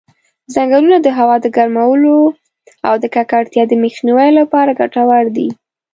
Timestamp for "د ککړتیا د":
3.01-3.73